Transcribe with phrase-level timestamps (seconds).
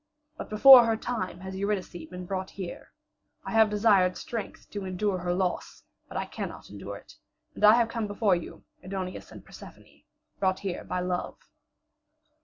[0.35, 2.91] But before her time has Eurydice been brought here.
[3.45, 7.13] I have desired strength to endure her loss, but I cannot endure it.
[7.53, 10.01] And I come before you, Aidoneus and Persephone,
[10.39, 11.37] brought here by Love."